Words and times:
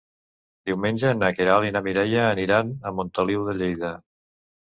Diumenge 0.69 1.11
na 1.17 1.29
Queralt 1.39 1.67
i 1.67 1.73
na 1.75 1.83
Mireia 1.89 2.25
aniran 2.31 2.73
a 2.91 2.95
Montoliu 3.01 3.45
de 3.51 3.57
Lleida. 3.61 3.95